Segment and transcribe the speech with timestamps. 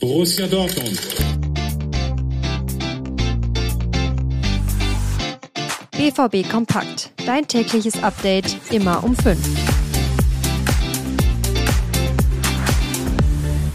[0.00, 0.98] Borussia Dortmund.
[5.96, 7.10] BVB Kompakt.
[7.26, 9.77] Dein tägliches Update immer um 5.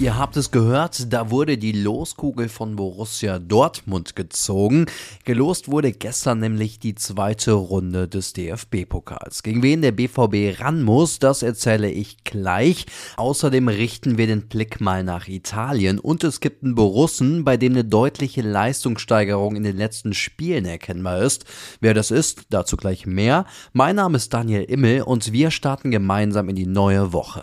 [0.00, 4.86] Ihr habt es gehört, da wurde die Loskugel von Borussia Dortmund gezogen.
[5.24, 9.42] Gelost wurde gestern nämlich die zweite Runde des DFB-Pokals.
[9.42, 12.86] Gegen wen der BVB ran muss, das erzähle ich gleich.
[13.16, 17.72] Außerdem richten wir den Blick mal nach Italien und es gibt einen Borussen, bei dem
[17.72, 21.44] eine deutliche Leistungssteigerung in den letzten Spielen erkennbar ist.
[21.80, 23.46] Wer das ist, dazu gleich mehr.
[23.72, 27.42] Mein Name ist Daniel Immel und wir starten gemeinsam in die neue Woche.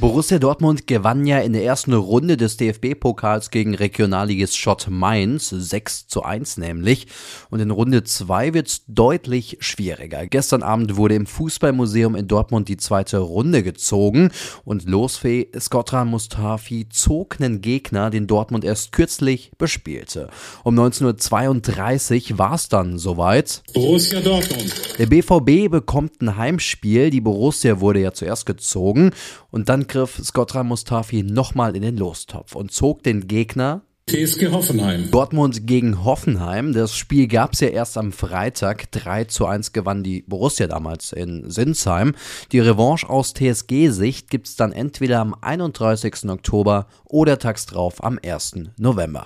[0.00, 6.06] Borussia Dortmund gewann ja in der ersten Runde des DFB-Pokals gegen Regionalligist Schott Mainz, 6
[6.06, 7.06] zu 1 nämlich.
[7.50, 10.26] Und in Runde 2 wird es deutlich schwieriger.
[10.26, 14.30] Gestern Abend wurde im Fußballmuseum in Dortmund die zweite Runde gezogen
[14.64, 20.30] und Losfee Skotra Mustafi zog einen Gegner, den Dortmund erst kürzlich bespielte.
[20.64, 23.62] Um 19.32 Uhr war es dann soweit.
[23.74, 24.74] Borussia Dortmund.
[24.98, 27.10] Der BVB bekommt ein Heimspiel.
[27.10, 29.10] Die Borussia wurde ja zuerst gezogen
[29.50, 35.08] und dann griff Skotra Mustafi nochmal in den Lostopf und zog den Gegner TSG Hoffenheim.
[35.12, 36.72] Dortmund gegen Hoffenheim.
[36.72, 38.90] Das Spiel gab es ja erst am Freitag.
[38.90, 42.16] 3 zu 1 gewann die Borussia damals in Sinsheim.
[42.50, 46.28] Die Revanche aus TSG-Sicht gibt es dann entweder am 31.
[46.28, 48.54] Oktober oder tags drauf am 1.
[48.78, 49.24] November.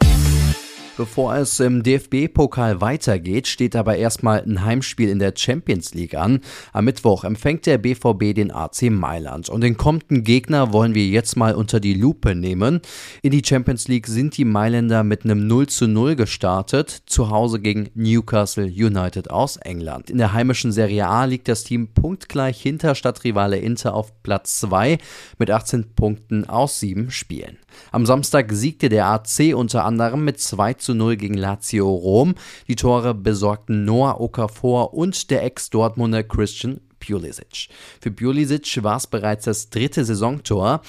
[0.96, 6.38] Bevor es im DFB-Pokal weitergeht, steht aber erstmal ein Heimspiel in der Champions League an.
[6.72, 11.36] Am Mittwoch empfängt der BVB den AC Mailand und den kommenden Gegner wollen wir jetzt
[11.36, 12.80] mal unter die Lupe nehmen.
[13.22, 17.58] In die Champions League sind die Mailänder mit einem 0 zu 0 gestartet, zu Hause
[17.58, 20.10] gegen Newcastle United aus England.
[20.10, 24.98] In der heimischen Serie A liegt das Team punktgleich hinter Stadtrivale Inter auf Platz 2
[25.38, 27.58] mit 18 Punkten aus 7 Spielen.
[27.90, 32.34] Am Samstag siegte der AC unter anderem mit 2 zu 0 gegen Lazio Rom.
[32.68, 37.68] Die Tore besorgten Noah Okafor und der Ex-Dortmunder Christian Pulisic.
[38.00, 40.82] Für Pulisic war es bereits das dritte Saisontor.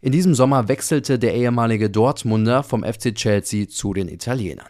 [0.00, 4.66] In diesem Sommer wechselte der ehemalige Dortmunder vom FC Chelsea zu den Italienern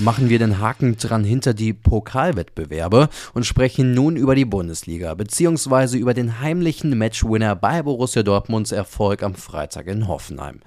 [0.00, 5.98] machen wir den Haken dran hinter die Pokalwettbewerbe und sprechen nun über die Bundesliga bzw.
[5.98, 10.60] über den heimlichen Matchwinner bei Borussia Dortmunds Erfolg am Freitag in Hoffenheim.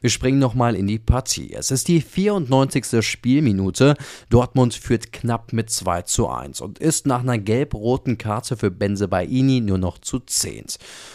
[0.00, 1.54] Wir springen nochmal in die Partie.
[1.54, 3.04] Es ist die 94.
[3.04, 3.96] Spielminute.
[4.30, 9.08] Dortmund führt knapp mit 2 zu 1 und ist nach einer gelb-roten Karte für Benze
[9.08, 10.66] Baini nur noch zu 10.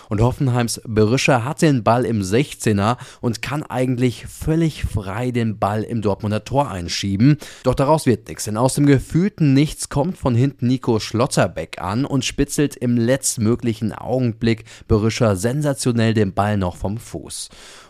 [0.10, 5.84] Und Hoffenheims Berischer hat den Ball im 16er und kann eigentlich völlig frei den Ball
[5.84, 7.38] im Dortmunder Tor einschieben.
[7.64, 12.06] Doch daraus wird nichts, denn aus dem gefühlten Nichts kommt von hinten Nico Schlotterbeck an
[12.06, 17.50] und spitzelt im letztmöglichen Augenblick Berischer sensationell den Ball noch vom Fuß.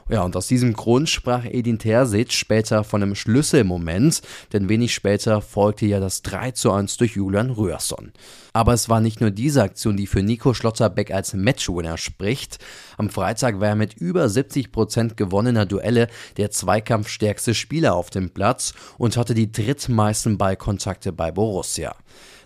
[0.09, 4.21] Ja, und aus diesem Grund sprach Edin Terzic später von einem Schlüsselmoment,
[4.51, 8.11] denn wenig später folgte ja das 3 zu 1 durch Julian Röhrson.
[8.51, 12.59] Aber es war nicht nur diese Aktion, die für Nico Schlotterbeck als Matchwinner spricht.
[12.97, 18.29] Am Freitag war er mit über 70 Prozent gewonnener Duelle der zweikampfstärkste Spieler auf dem
[18.29, 21.95] Platz und hatte die drittmeisten Ballkontakte bei Borussia.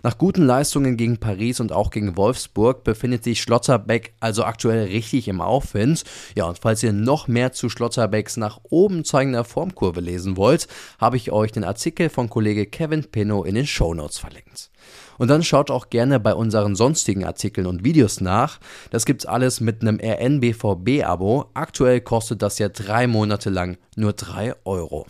[0.02, 5.28] Nach guten Leistungen gegen Paris und auch gegen Wolfsburg befindet sich Schlotterbeck also aktuell richtig
[5.28, 6.04] im Aufwind.
[6.34, 11.16] Ja, und falls ihr noch mehr zu Schlotterbecks nach oben zeigender Formkurve lesen wollt, habe
[11.16, 14.70] ich euch den Artikel von Kollege Kevin Pino in den Shownotes verlinkt.
[15.18, 18.60] Und dann schaut auch gerne bei unseren sonstigen Artikeln und Videos nach.
[18.90, 21.46] Das gibt's alles mit einem RNBVB-Abo.
[21.54, 25.06] Aktuell kostet das ja drei Monate lang nur drei Euro.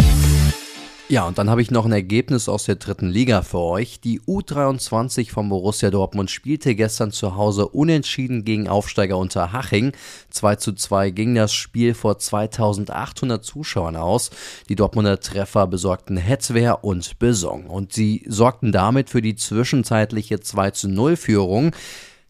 [1.10, 3.98] Ja, und dann habe ich noch ein Ergebnis aus der dritten Liga für euch.
[3.98, 9.92] Die U23 von Borussia Dortmund spielte gestern zu Hause unentschieden gegen Aufsteiger unter Haching.
[10.28, 14.28] 2 zu 2 ging das Spiel vor 2800 Zuschauern aus.
[14.68, 17.68] Die Dortmunder Treffer besorgten Hetzwehr und Besong.
[17.68, 21.70] Und sie sorgten damit für die zwischenzeitliche 2 zu 0 Führung.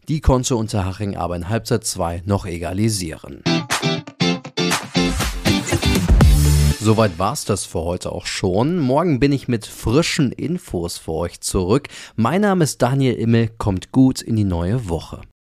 [0.07, 3.43] Die konnte Unterhaching aber in Halbzeit 2 noch egalisieren.
[6.89, 8.79] Soweit war's das für heute auch schon.
[8.79, 11.87] Morgen bin ich mit frischen Infos für euch zurück.
[12.15, 15.21] Mein Name ist Daniel Immel, kommt gut in die neue Woche.